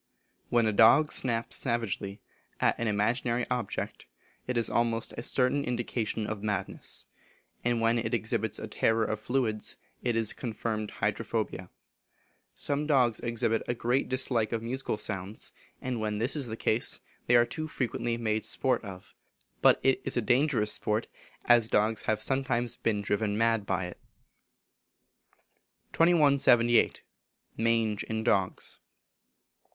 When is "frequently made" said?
17.67-18.43